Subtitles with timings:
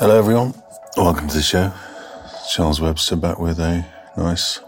[0.00, 0.54] Hello, everyone.
[0.96, 1.72] Welcome to the show.
[2.52, 3.84] Charles Webster back with a
[4.16, 4.60] nice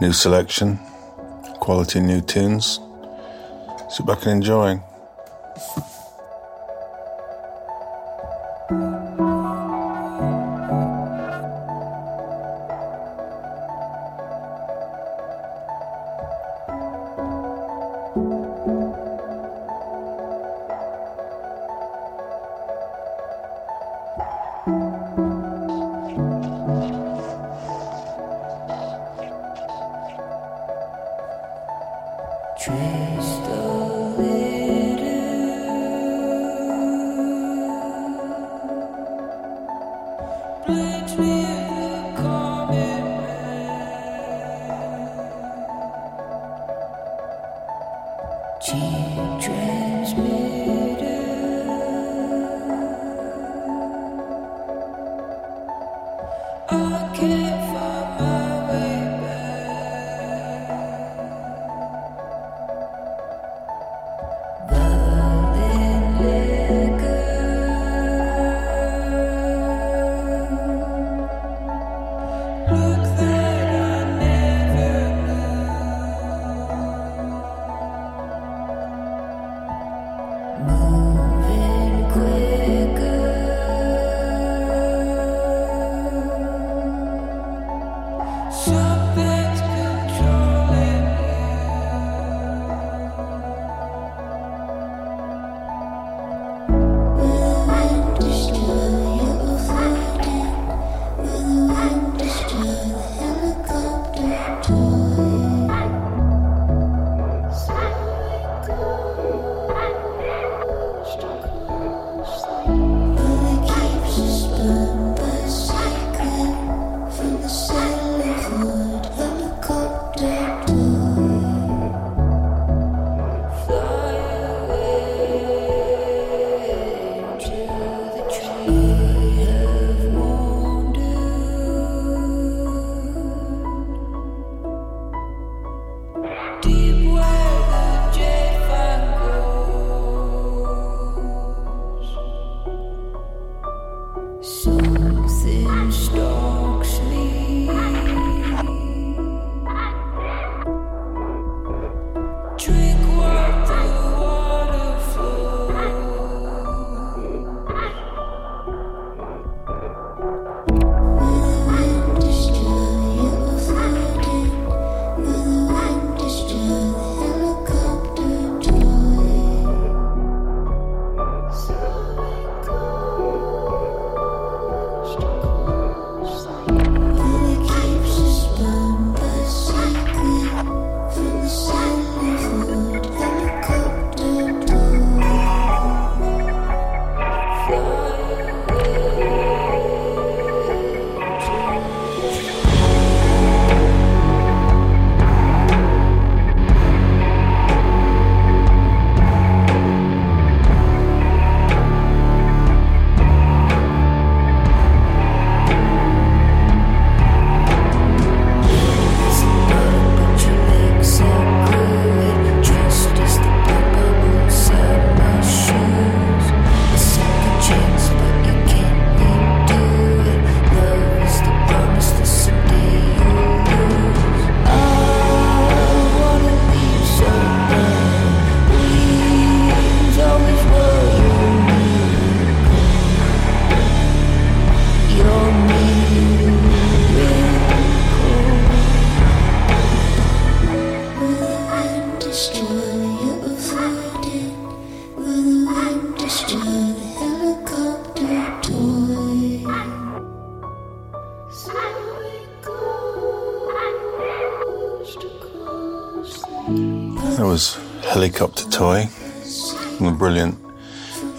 [0.00, 0.80] new selection,
[1.60, 2.80] quality new tunes.
[3.88, 4.82] Sit back and enjoy.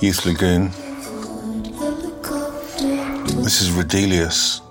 [0.06, 0.69] Youth Lagoon.
[3.44, 4.64] This is Redelius.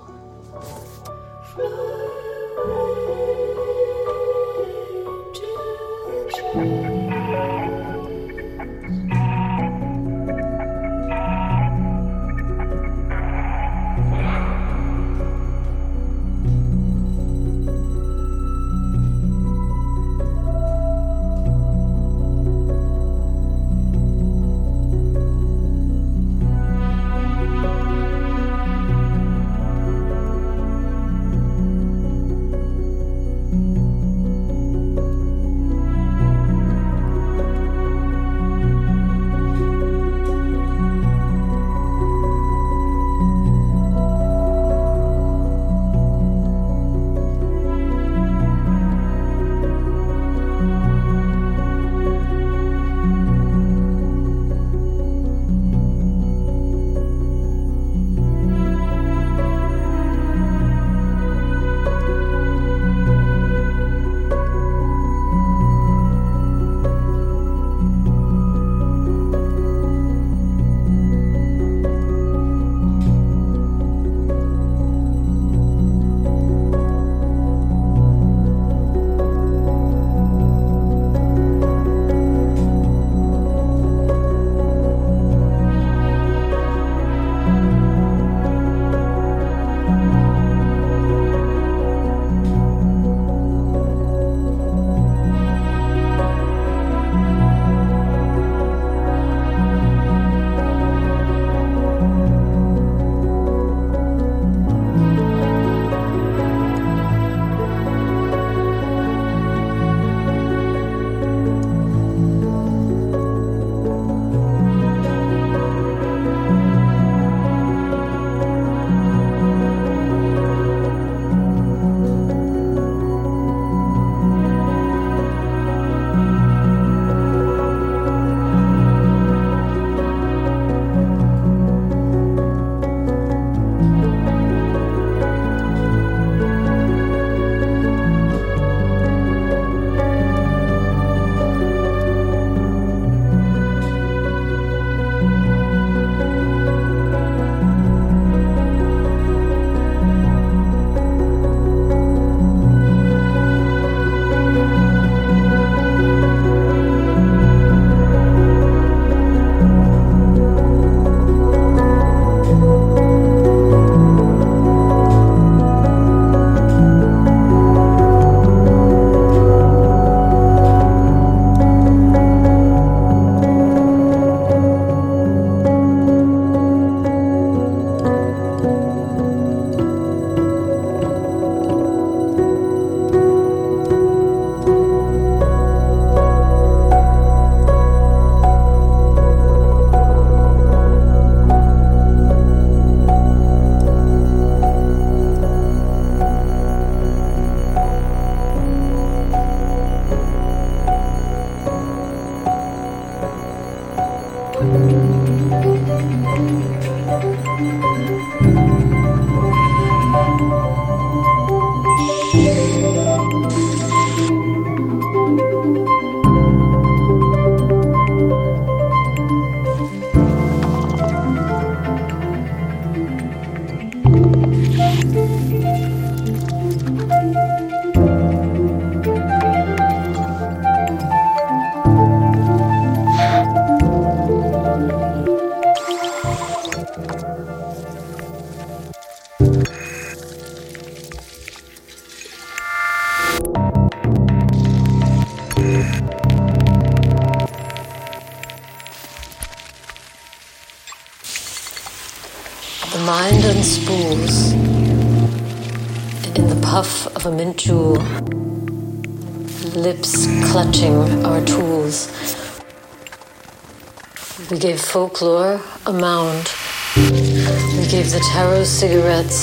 [264.55, 266.49] We gave folklore a mound.
[266.95, 269.43] We gave the tarot cigarettes,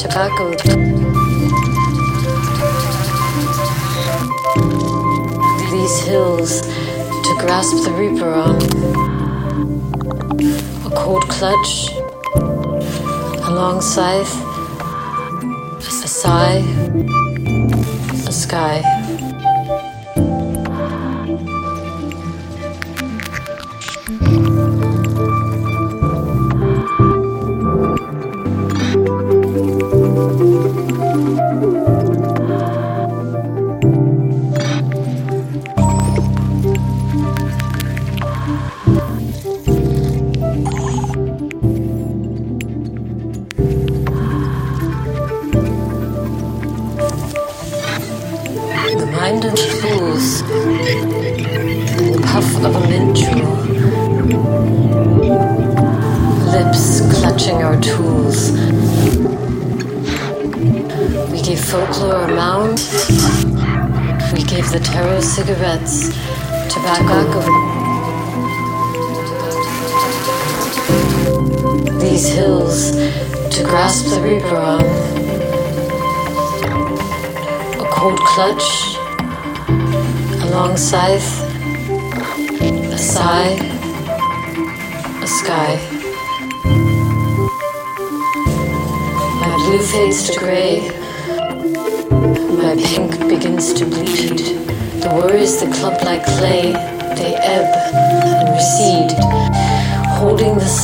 [0.00, 0.52] tobacco.
[5.70, 8.56] These hills to grasp the reaper on.
[10.90, 11.92] A cold clutch,
[13.46, 14.34] a long scythe,
[15.76, 16.64] a sigh,
[18.26, 18.91] a sky.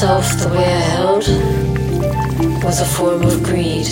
[0.00, 1.24] Holding the self the way I held
[2.62, 3.88] was a form of greed.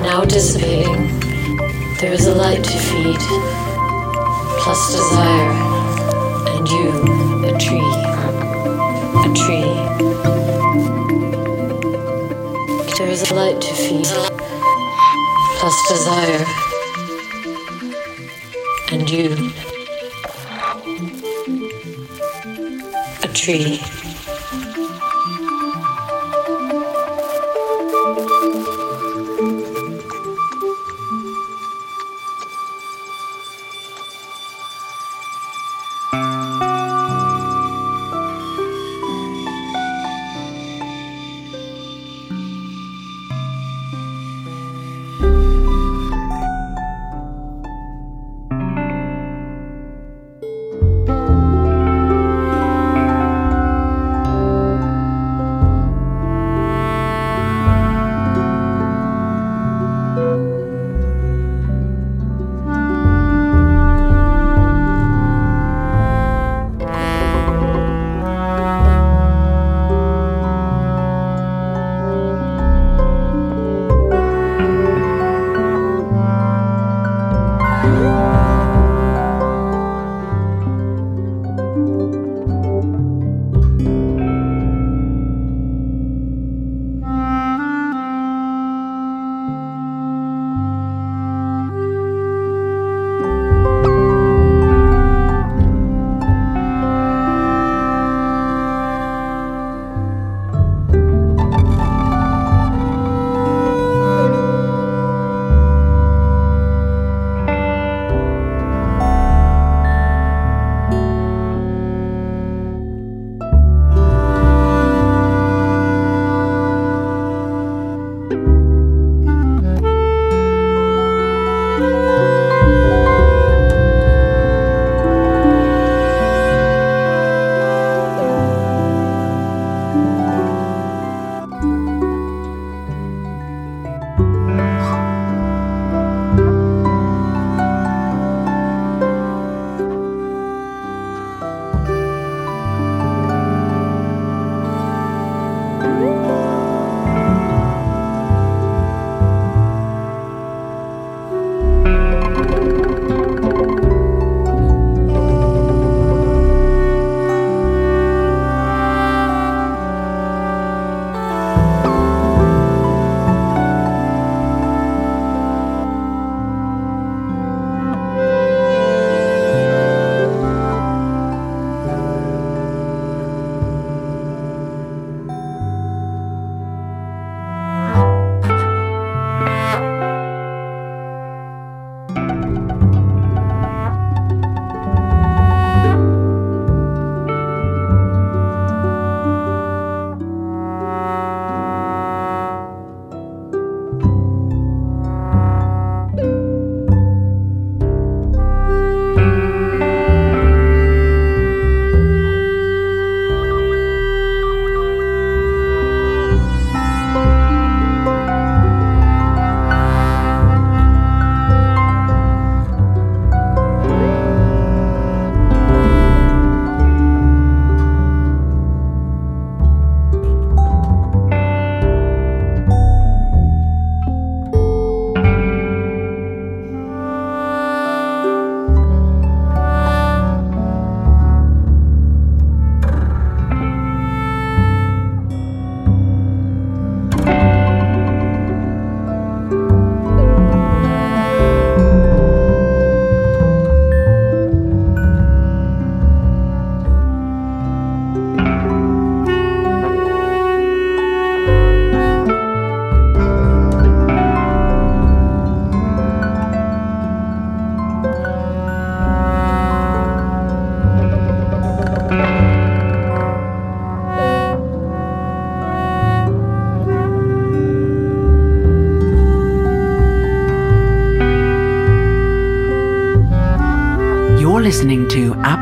[0.00, 1.20] Now dissipating,
[2.00, 3.18] there is a light to feed,
[4.60, 5.52] plus desire,
[6.56, 6.90] and you,
[7.44, 7.92] a tree,
[9.20, 9.74] a tree.
[12.96, 14.06] There is a light to feed,
[15.58, 16.63] plus desire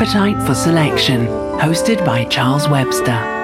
[0.02, 1.28] Appetite for Selection,
[1.60, 3.41] hosted by Charles Webster.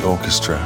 [0.00, 0.58] Cinematic orchestra,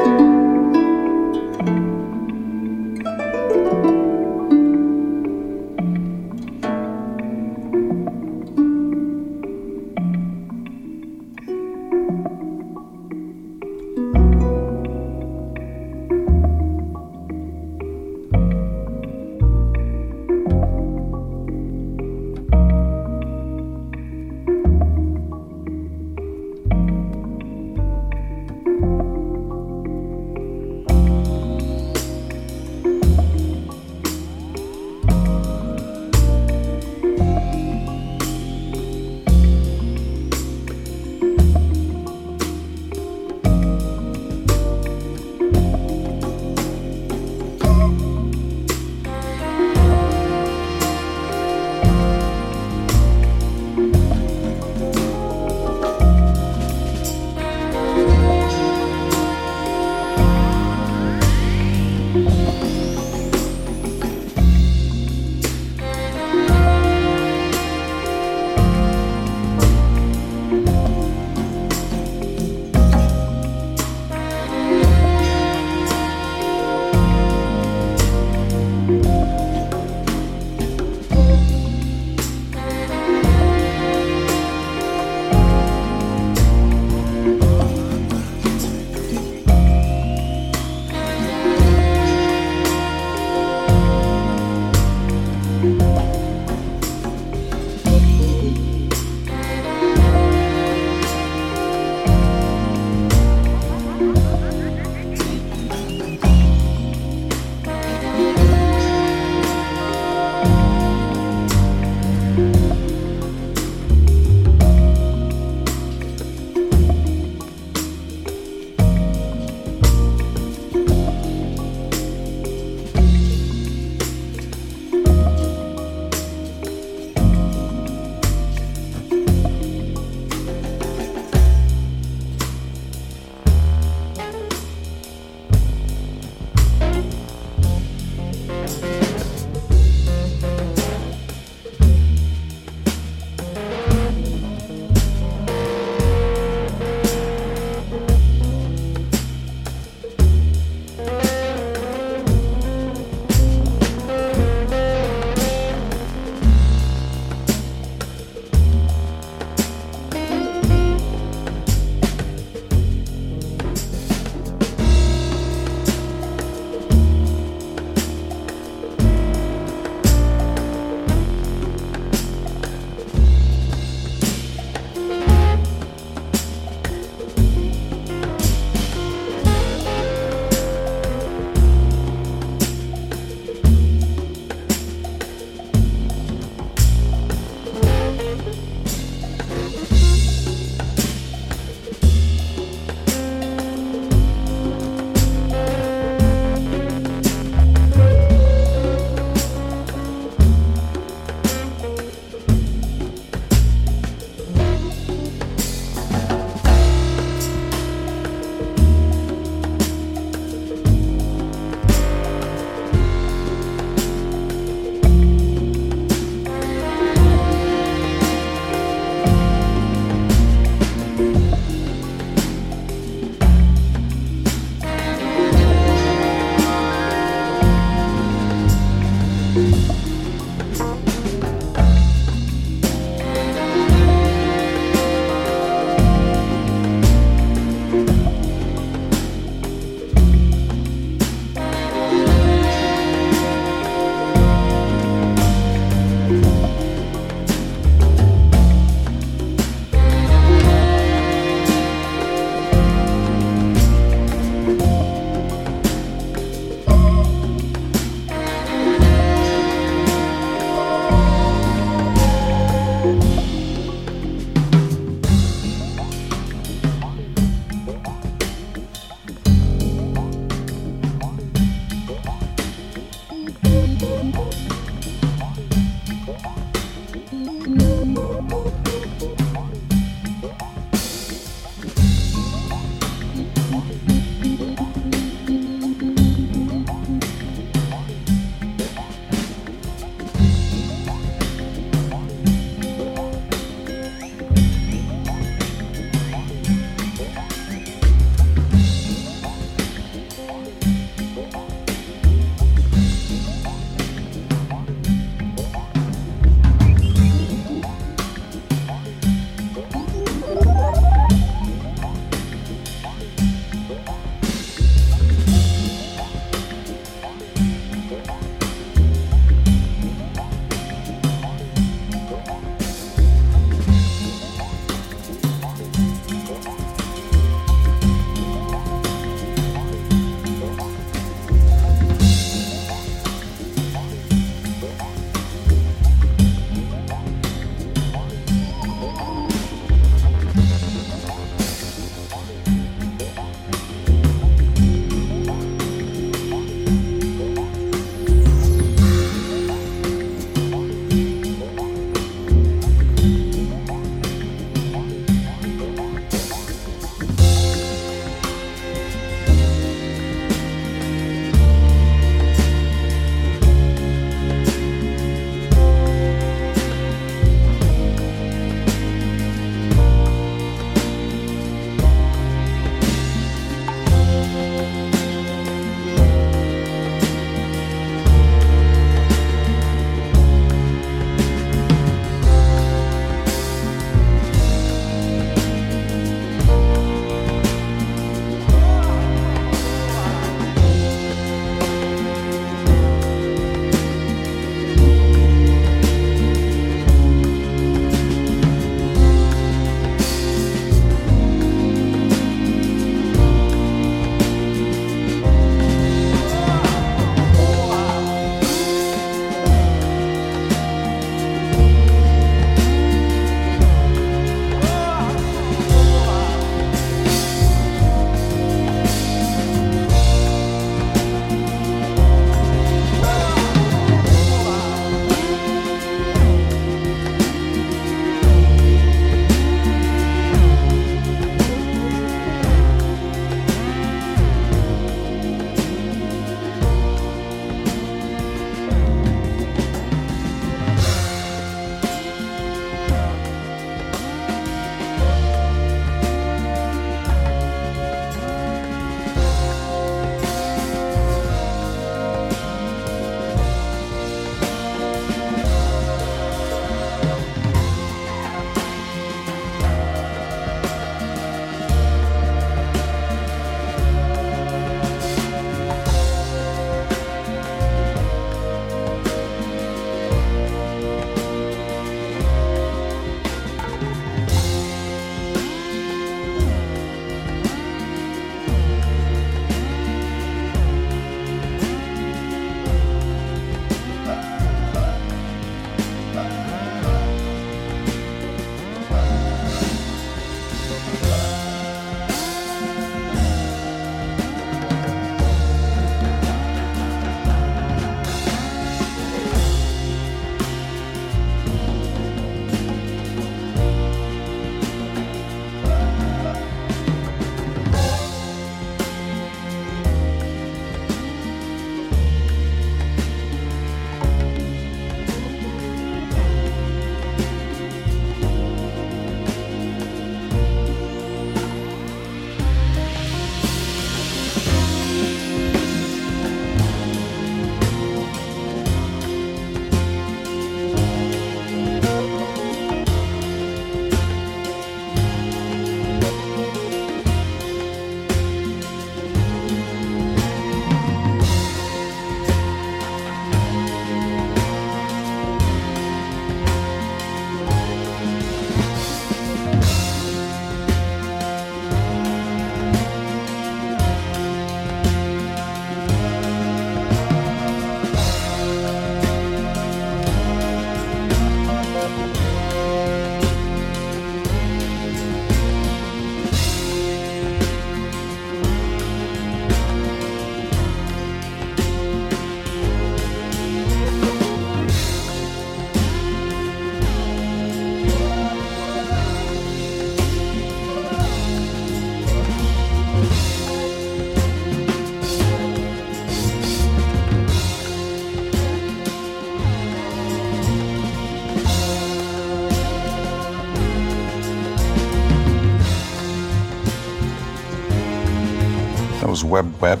[599.52, 600.00] Web Web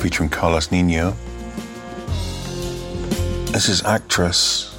[0.00, 1.10] featuring Carlos Nino.
[3.52, 4.73] This is Actress.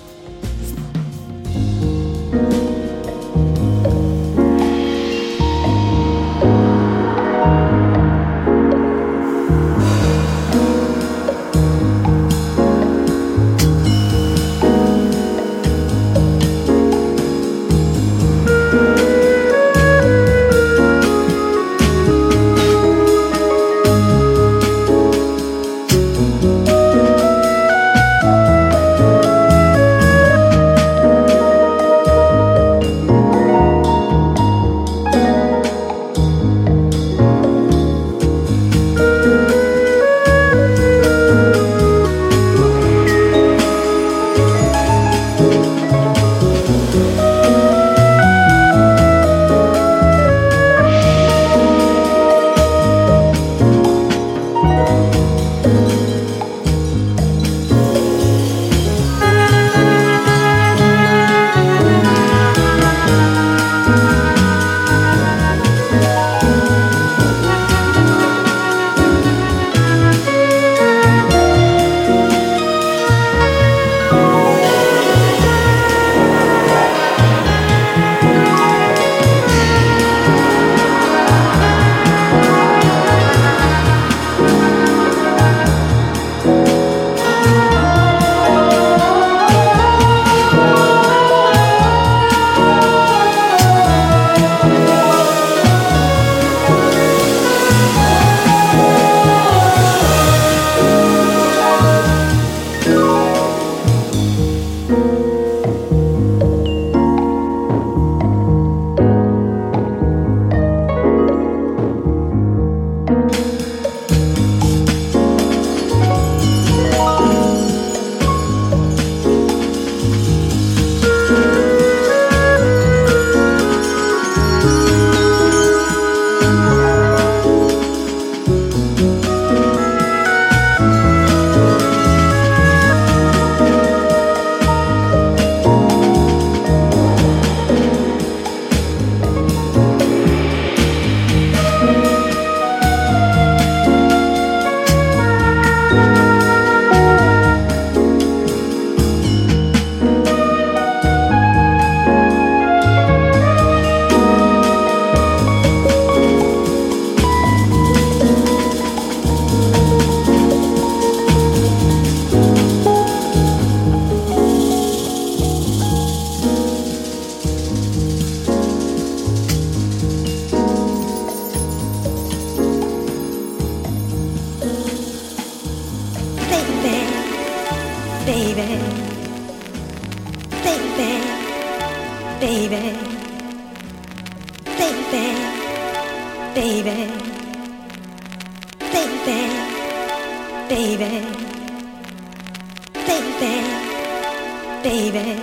[194.86, 195.40] baby,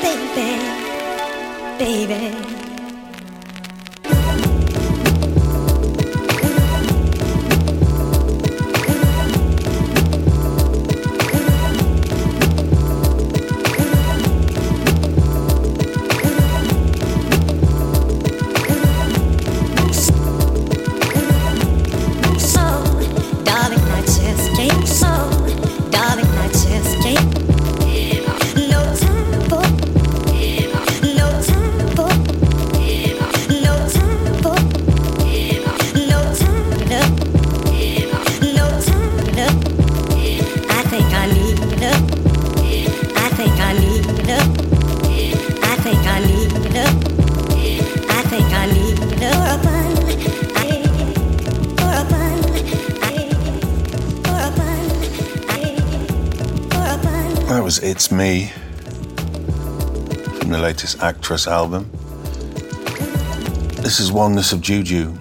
[0.00, 0.48] baby,
[1.78, 2.55] baby.
[57.96, 58.52] It's Me
[60.38, 61.88] from the latest Actress album.
[63.80, 65.14] This is Oneness of Juju.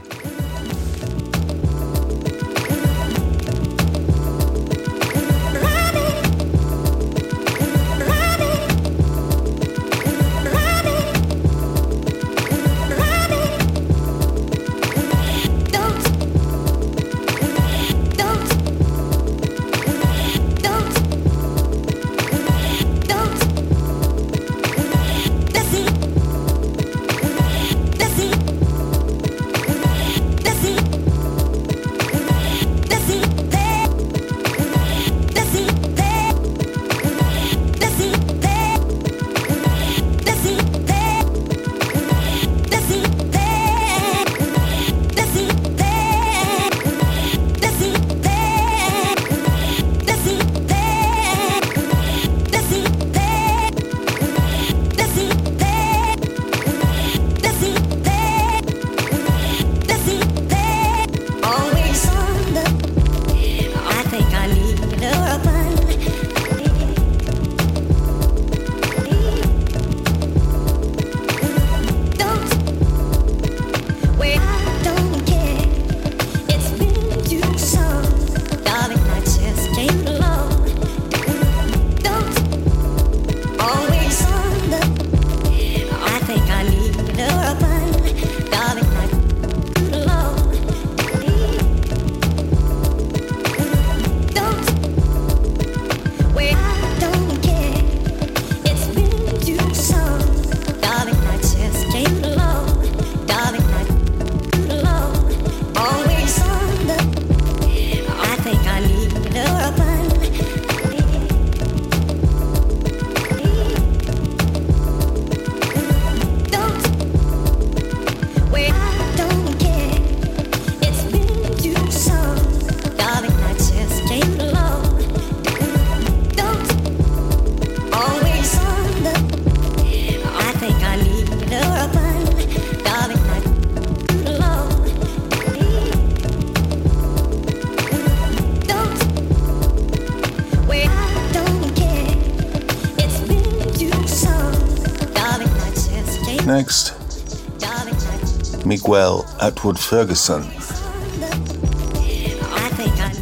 [149.66, 150.44] Miguel Atwood Ferguson.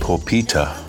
[0.01, 0.82] Poor Peter.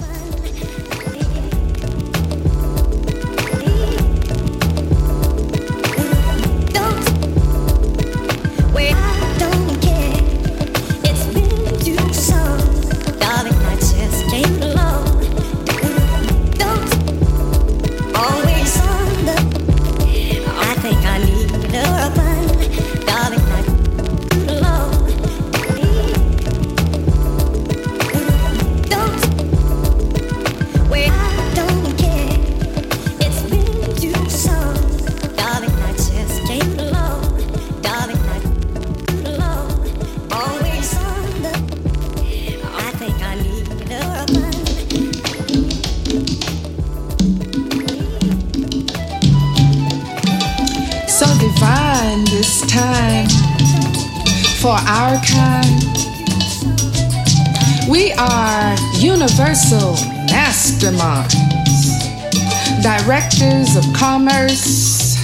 [61.05, 65.17] Masterminds, directors of commerce,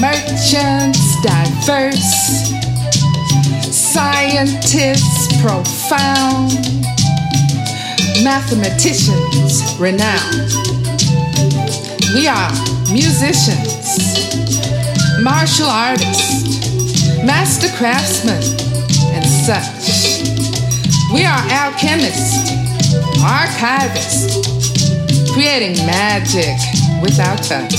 [0.00, 2.50] merchants diverse,
[3.70, 6.52] scientists profound,
[8.24, 10.52] mathematicians renowned.
[12.14, 12.50] We are
[12.90, 13.98] musicians,
[15.22, 16.44] martial artists,
[17.24, 18.42] master craftsmen,
[19.14, 20.24] and such.
[21.12, 22.56] We are alchemists
[23.26, 24.55] archivists,
[25.36, 26.56] creating magic
[27.02, 27.74] without touch.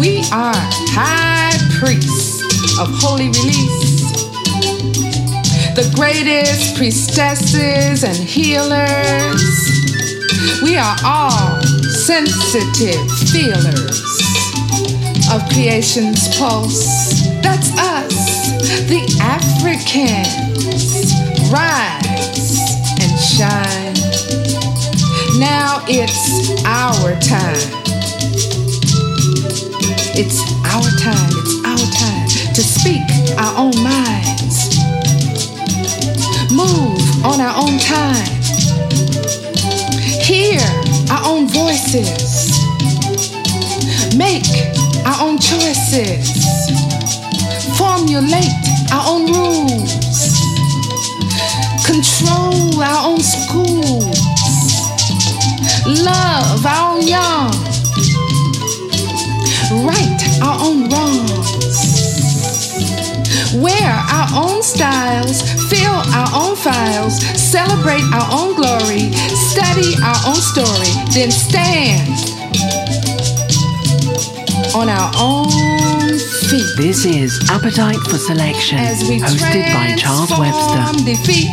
[0.00, 0.56] We are
[0.96, 2.40] high priests
[2.80, 4.00] of holy release,
[5.76, 9.44] the greatest priestesses and healers.
[10.62, 11.60] We are all
[11.92, 14.00] sensitive feelers
[15.30, 17.20] of creation's pulse.
[17.42, 18.16] That's us,
[18.88, 20.32] the Africans.
[21.52, 23.73] Rise and shine.
[25.44, 27.68] Now it's our time.
[30.16, 30.40] It's
[30.72, 33.04] our time, it's our time to speak
[33.36, 34.56] our own minds,
[36.50, 38.40] move on our own time,
[40.24, 40.64] hear
[41.12, 42.56] our own voices,
[44.16, 44.48] make
[45.04, 46.24] our own choices,
[47.76, 48.56] formulate
[48.92, 50.40] our own rules,
[51.84, 54.33] control our own schools
[55.86, 57.50] love our own young,
[59.84, 61.48] right our own wrongs,
[63.54, 69.12] wear our own styles, fill our own files, celebrate our own glory,
[69.52, 72.08] study our own story, then stand
[74.74, 76.18] on our own
[76.48, 76.66] feet.
[76.78, 81.04] This is Appetite for Selection, As we hosted by Charles Webster.
[81.04, 81.50] Defeat,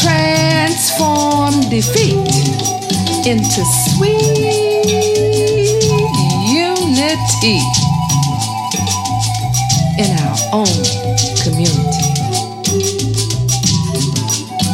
[0.00, 1.33] transform
[1.70, 2.14] defeat
[3.26, 4.20] into sweet
[6.50, 7.60] unity
[9.98, 10.84] in our own
[11.42, 12.04] community.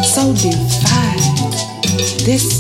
[0.05, 1.21] So divide
[2.25, 2.60] this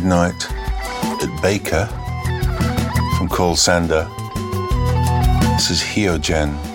[0.00, 1.84] Midnight at Baker
[3.18, 4.08] from Call Super.
[5.56, 6.69] This is Hyogen.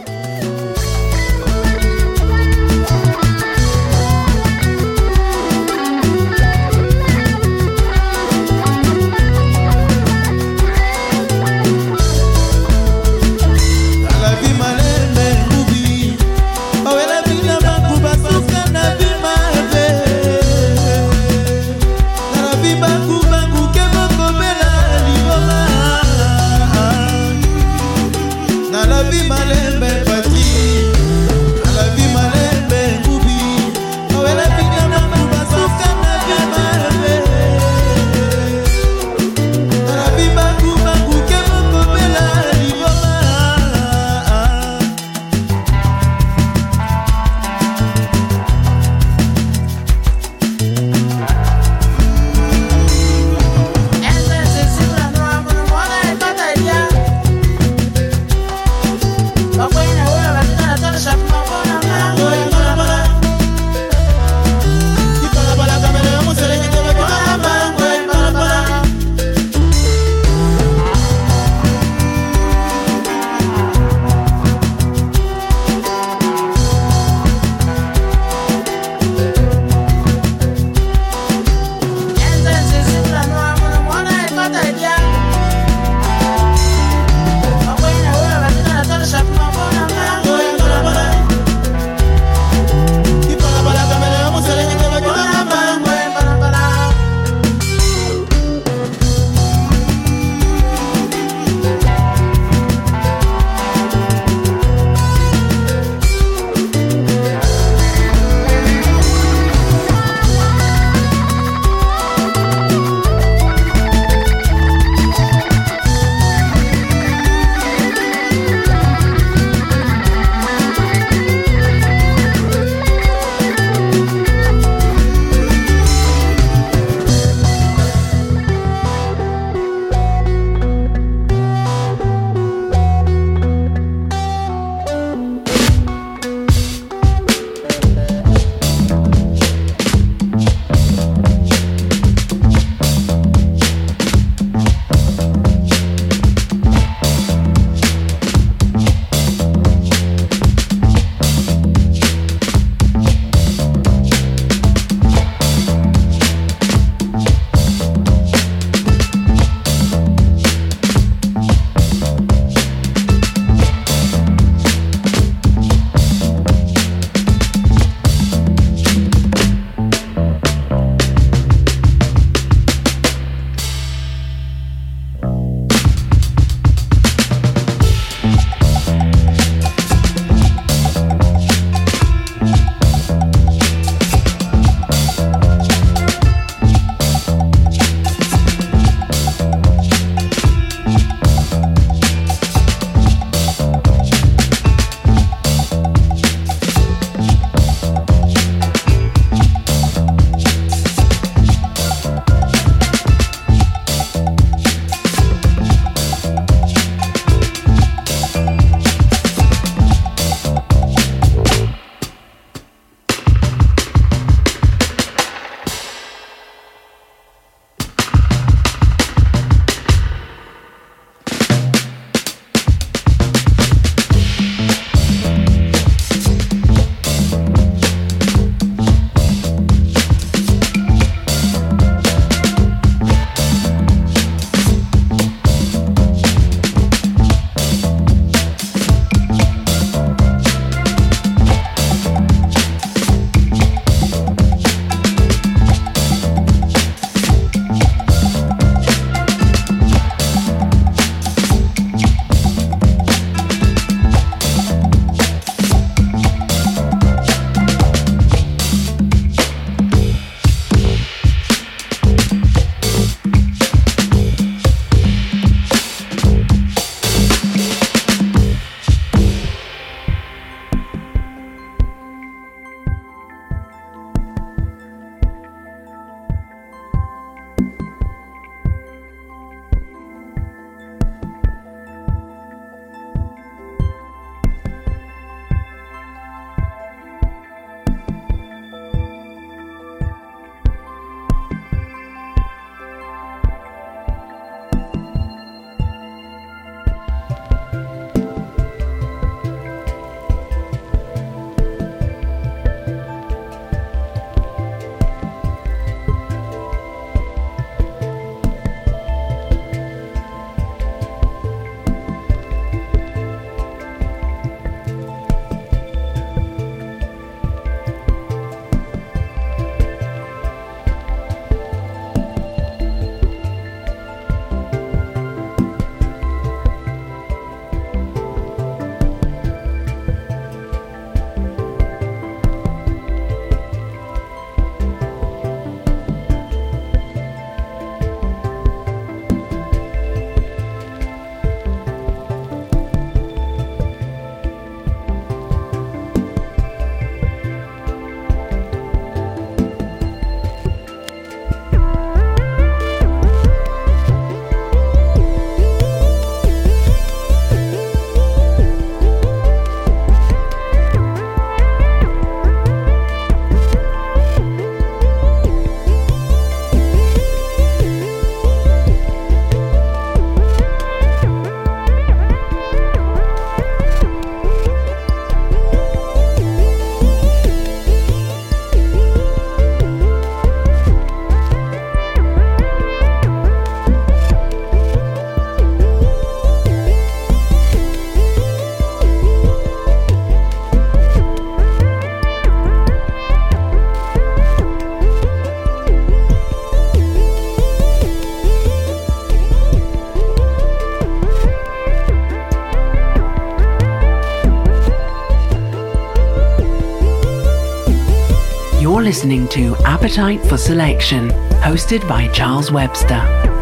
[409.15, 411.29] Listening to Appetite for Selection,
[411.63, 413.54] hosted by Charles Webster.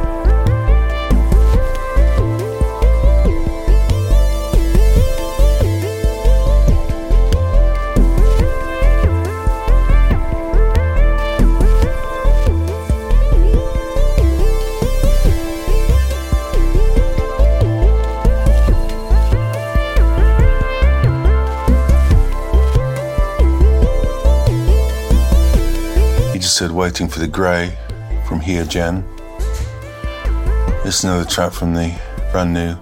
[26.62, 27.76] Waiting for the Grey
[28.28, 29.04] from Here Jen.
[30.84, 32.00] This is another track from the
[32.32, 32.76] brand new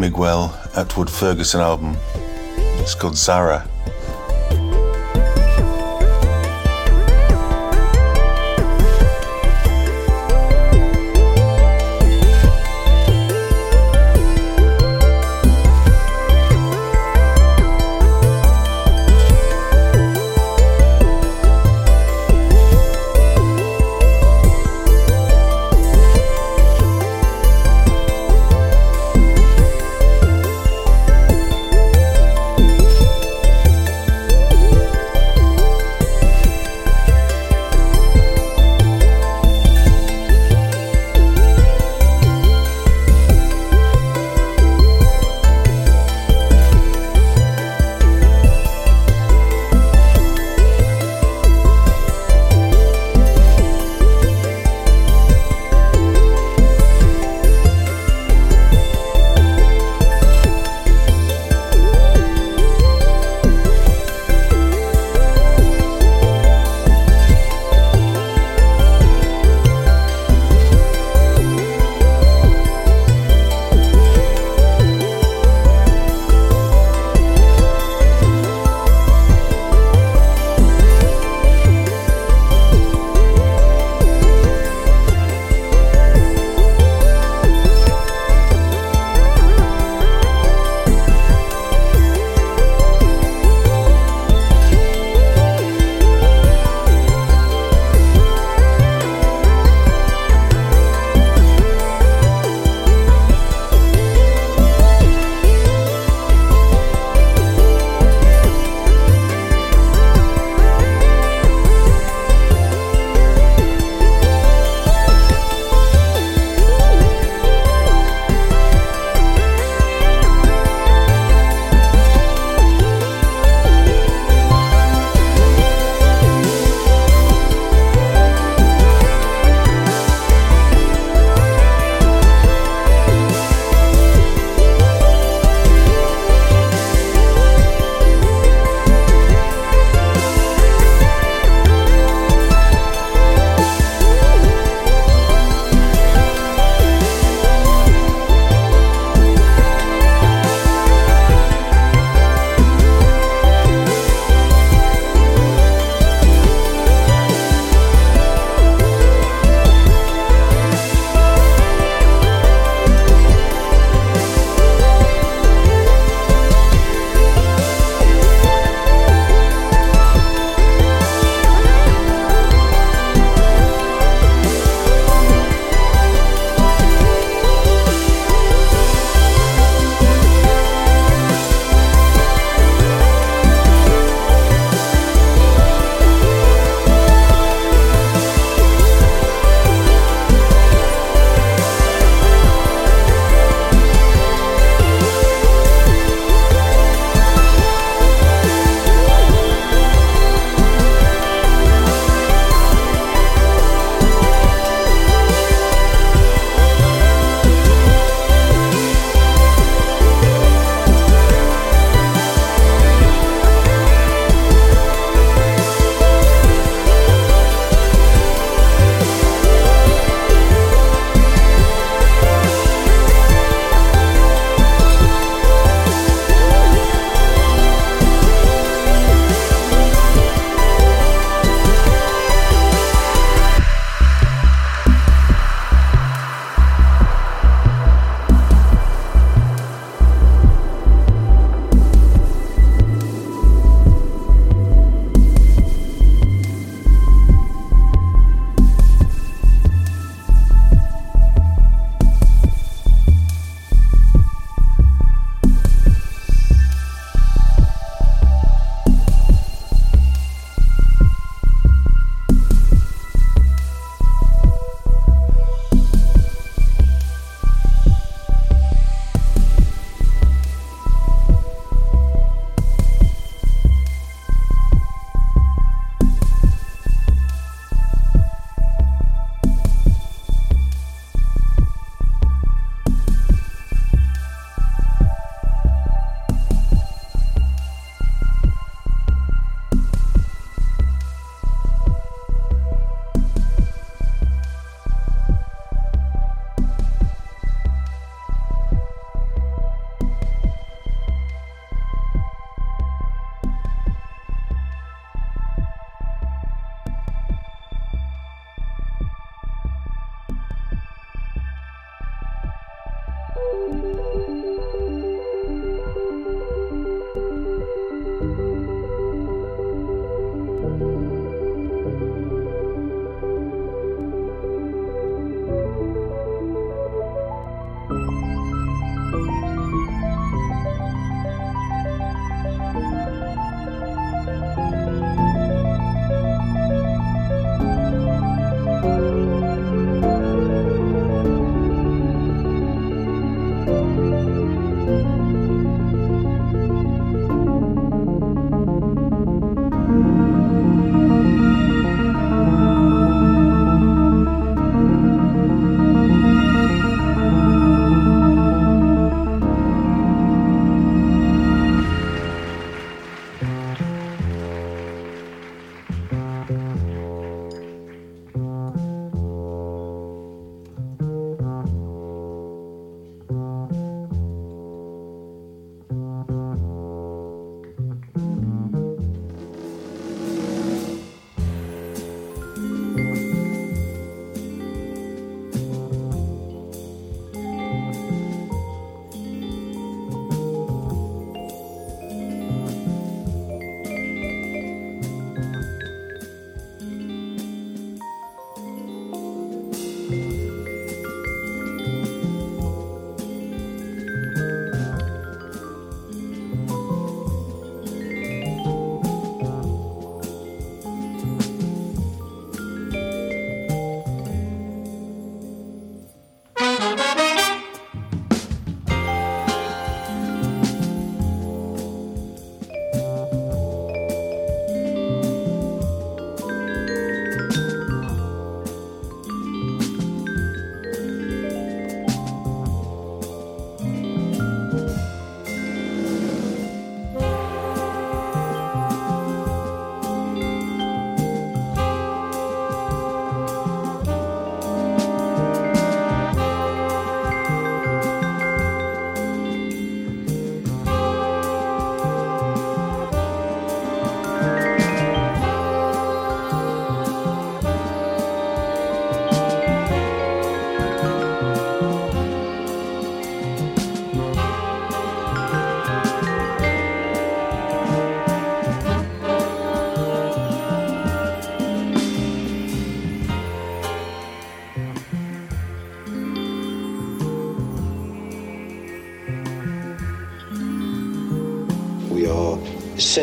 [0.00, 1.96] Miguel Atwood Ferguson album.
[2.54, 3.68] It's called Zara.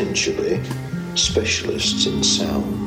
[0.04, 0.62] Essentially
[1.16, 2.82] specialists in sound.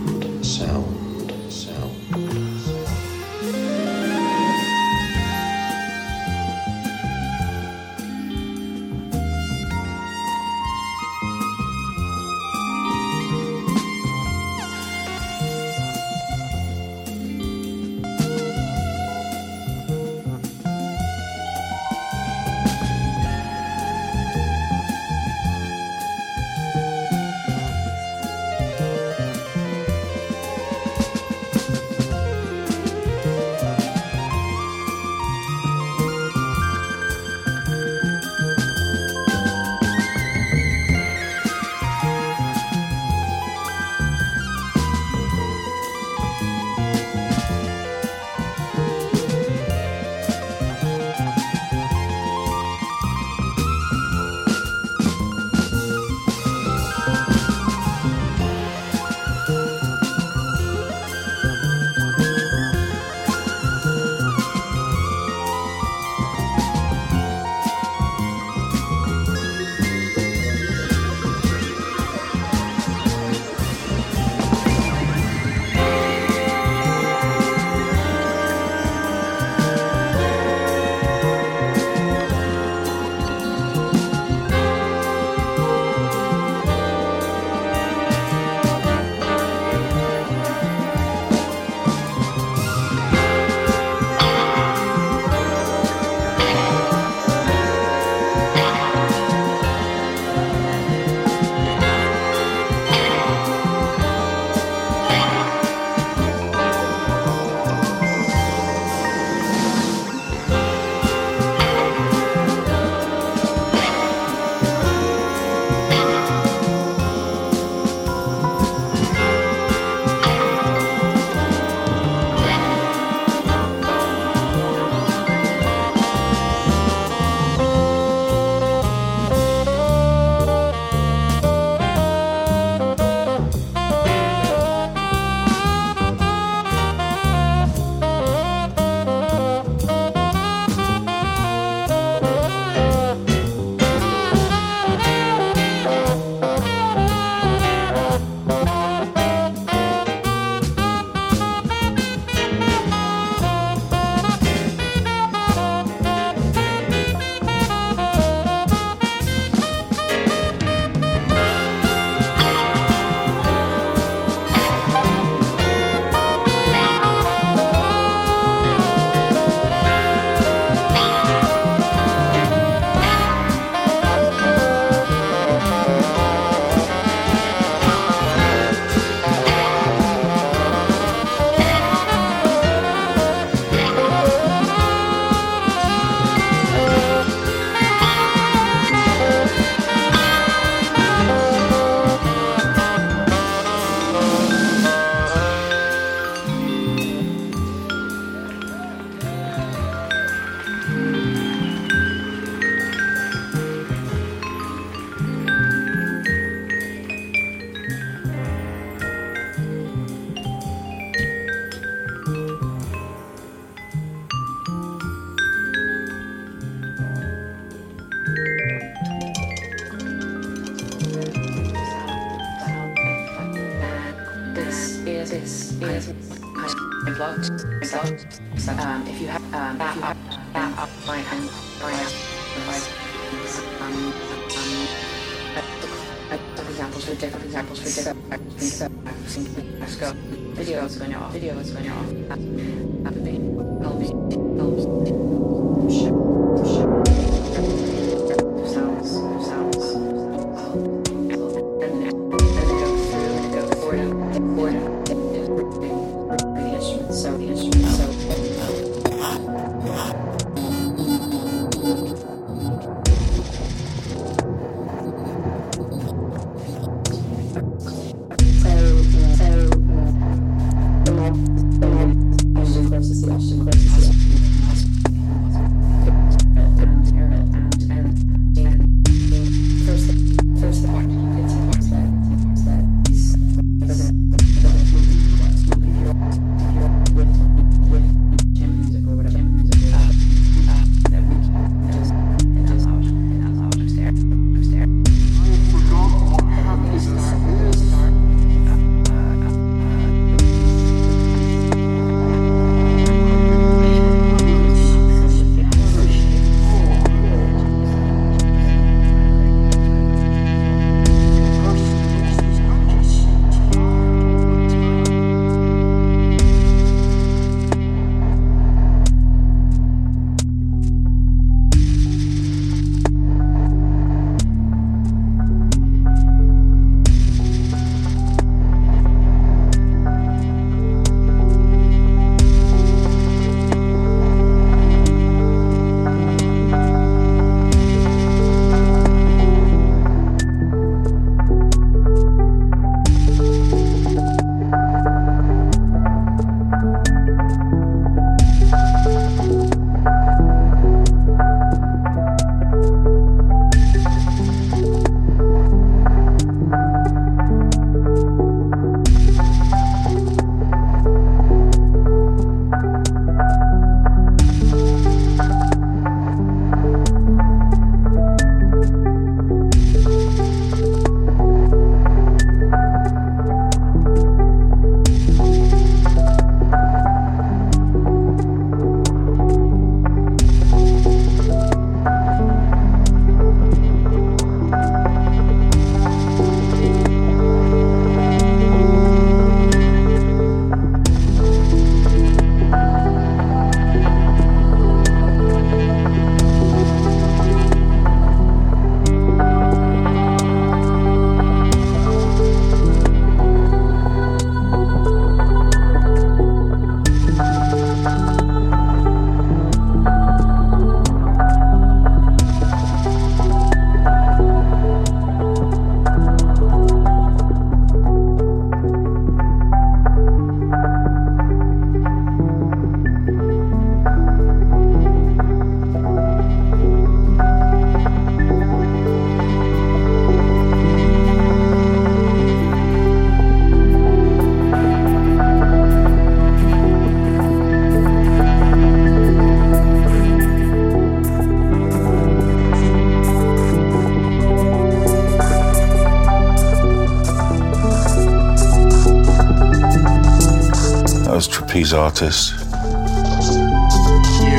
[451.97, 452.52] Artist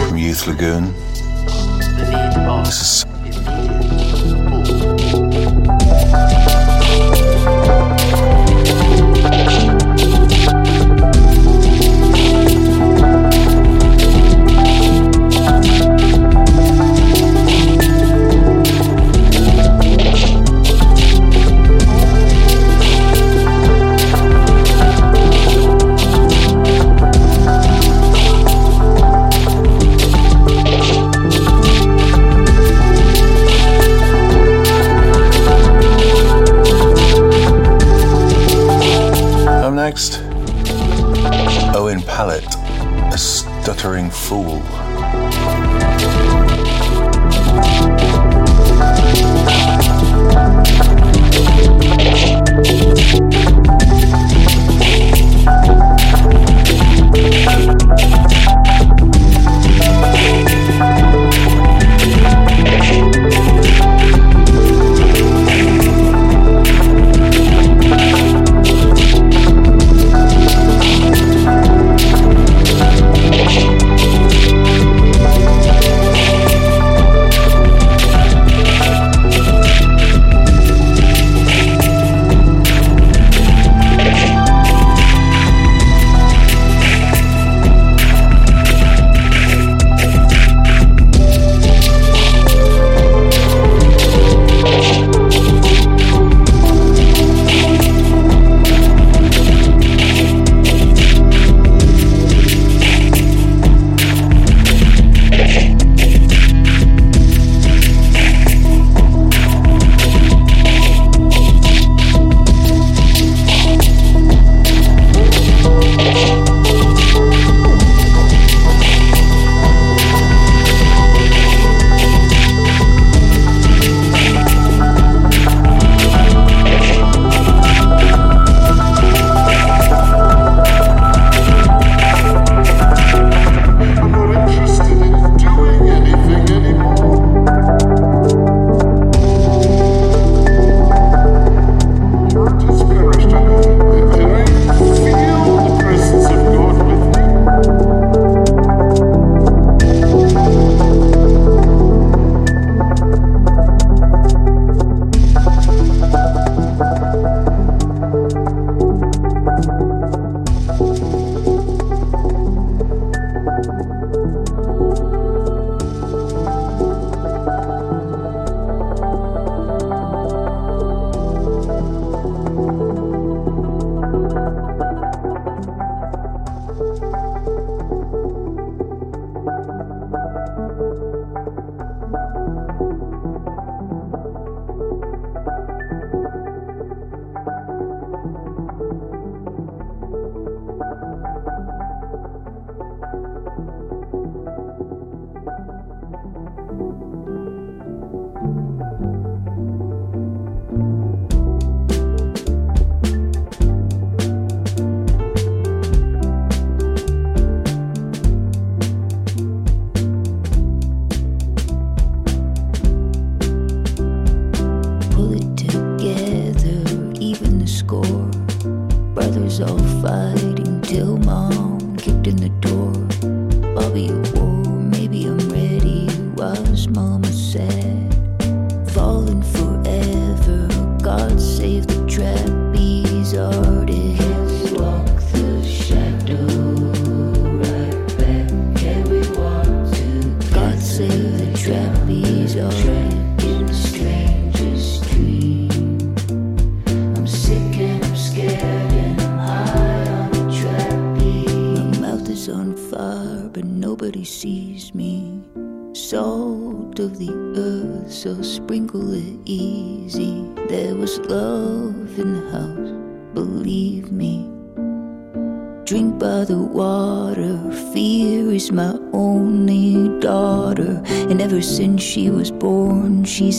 [0.08, 1.07] from Youth Lagoon.
[44.28, 44.77] Fool.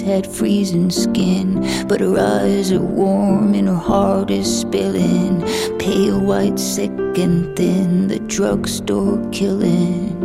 [0.09, 1.61] Had freezing skin.
[1.87, 5.43] But her eyes are warm and her heart is spilling.
[5.79, 10.17] Pale white, sick and thin, the drugstore killing.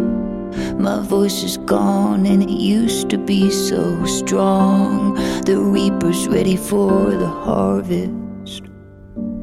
[0.79, 5.15] My voice is gone and it used to be so strong.
[5.45, 8.63] The reaper's ready for the harvest.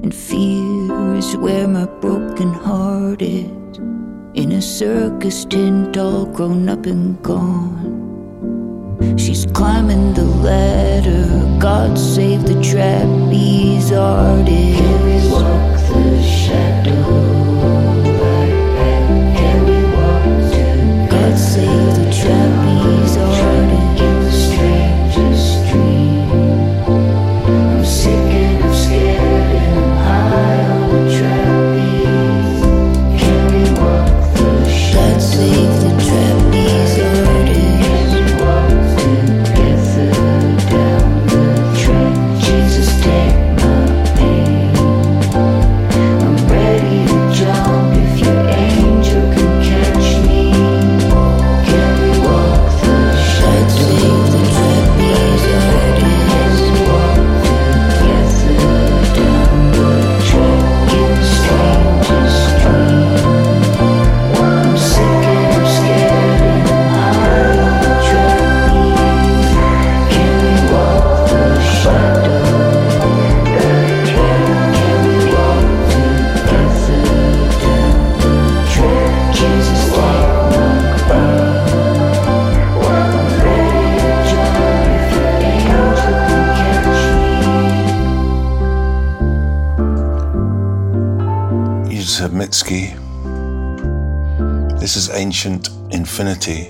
[0.02, 3.50] And fear is where my broken heart is.
[4.32, 7.89] In a circus tent, all grown up and gone.
[9.60, 11.58] Climbing the ladder.
[11.58, 14.78] God save the trapeze artist.
[14.78, 17.29] Can we walk the shadow?
[96.10, 96.66] Infinity.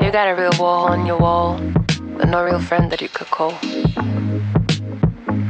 [0.00, 1.58] You got a real wall on your wall,
[2.16, 3.58] but no real friend that you could call.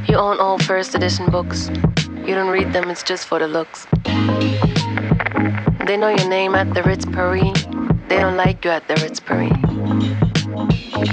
[0.09, 1.69] You own all first edition books.
[2.27, 3.87] You don't read them, it's just for the looks.
[5.87, 7.67] They know your name at the Ritz Paris.
[8.09, 9.53] They don't like you at the Ritz Paris.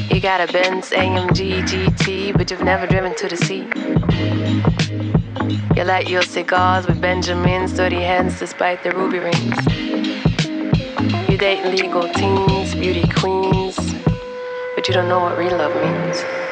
[0.09, 3.67] You got a Benz AMG GT, but you've never driven to the sea.
[5.76, 9.57] You light your cigars with Benjamin's dirty hands despite the ruby rings.
[11.30, 13.76] You date legal teens, beauty queens,
[14.73, 16.44] but you don't know what real love means.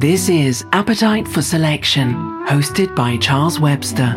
[0.00, 2.14] This is Appetite for Selection,
[2.46, 4.14] hosted by Charles Webster.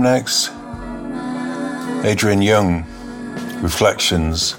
[0.00, 0.50] Next?
[2.04, 2.86] Adrian Younge,
[3.62, 4.54] Reflections,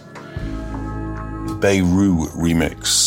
[1.59, 3.02] Beirut remix.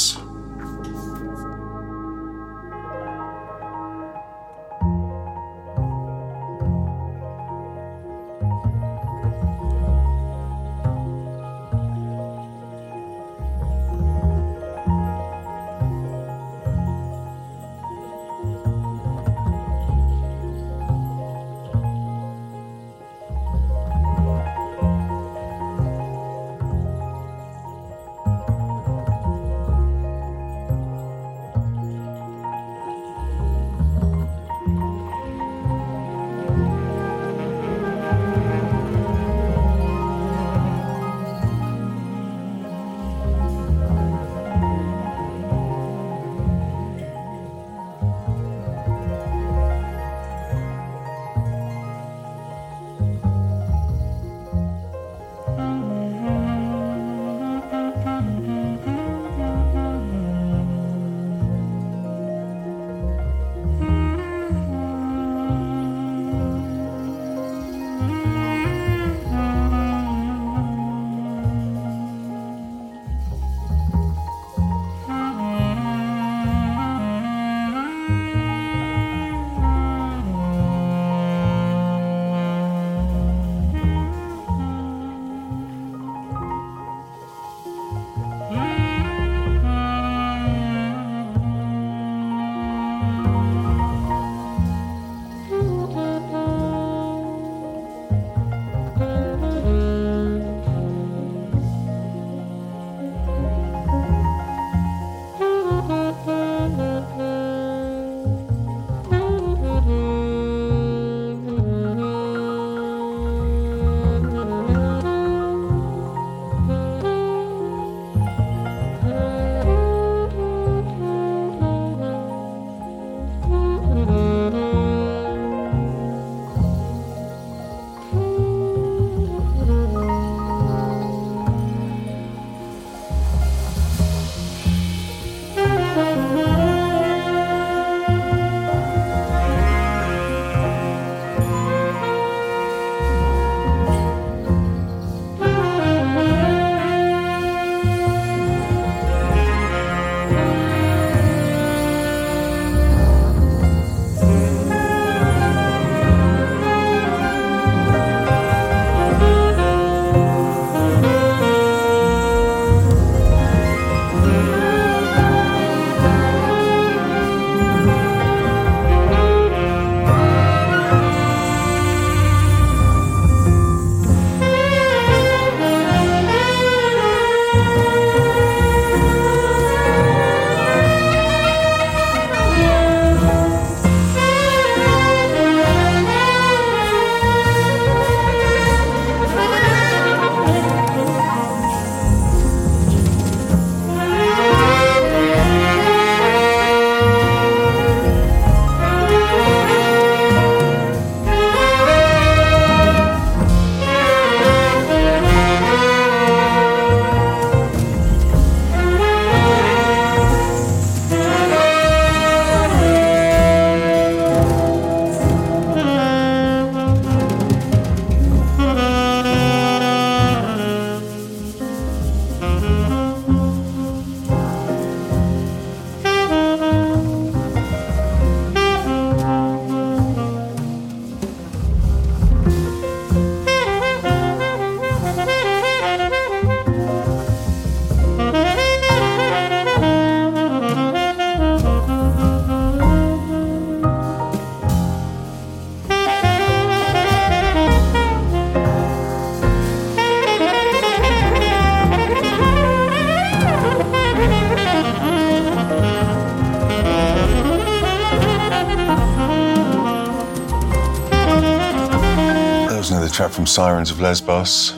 [263.27, 264.73] Track from Sirens of Lesbos.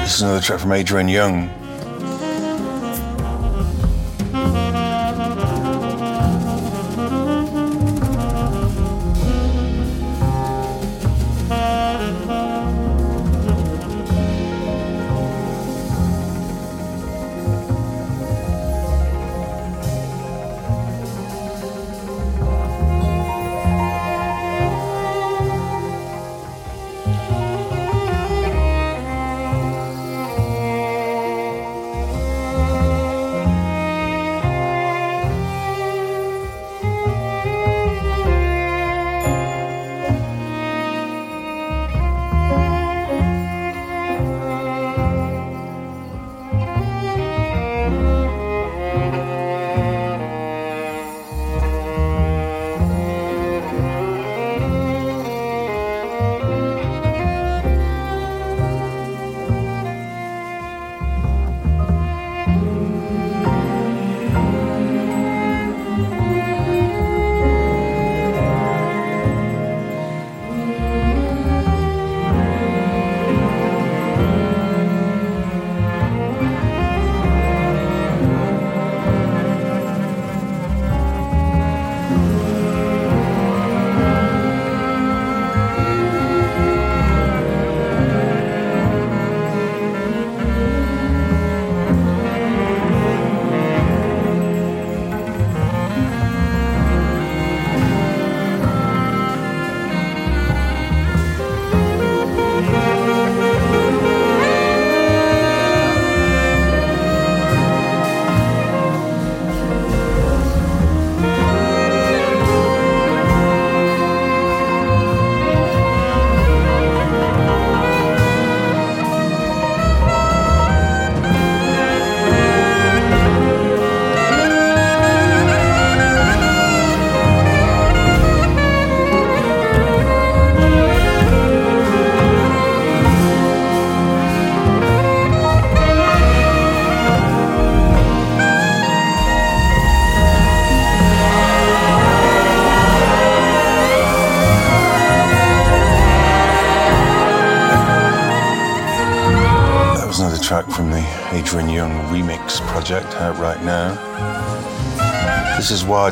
[0.00, 1.65] This is another track from Adrian Younge.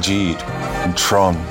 [0.04, 0.42] Wajid
[0.84, 1.43] and Tron.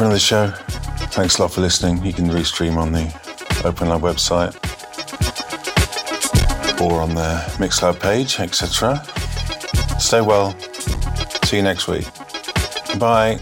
[0.00, 0.46] For another show.
[1.12, 2.02] Thanks a lot for listening.
[2.02, 3.04] You can restream on the
[3.66, 4.54] Open Lab website
[6.80, 9.04] or on the Mixcloud page, etc.
[9.98, 10.58] Stay well.
[11.44, 12.06] See you next week.
[12.98, 13.38] Bye.